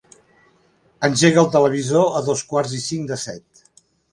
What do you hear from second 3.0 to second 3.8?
de set.